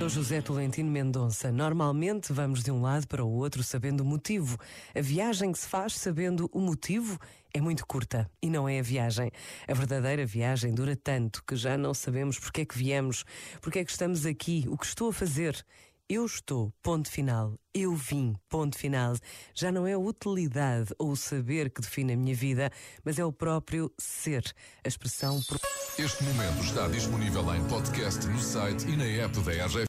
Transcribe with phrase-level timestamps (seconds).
[0.00, 1.52] Sou José Tolentino Mendonça.
[1.52, 4.56] Normalmente vamos de um lado para o outro sabendo o motivo.
[4.94, 7.18] A viagem que se faz sabendo o motivo
[7.52, 9.30] é muito curta e não é a viagem.
[9.68, 13.26] A verdadeira viagem dura tanto que já não sabemos porque é que viemos,
[13.60, 15.62] porque é que estamos aqui, o que estou a fazer.
[16.08, 17.54] Eu estou, ponto final.
[17.74, 19.14] Eu vim, ponto final.
[19.54, 22.70] Já não é a utilidade ou o saber que define a minha vida,
[23.04, 24.42] mas é o próprio ser.
[24.82, 25.40] A expressão.
[25.98, 29.78] Este momento está disponível em podcast no site e na app da RGF.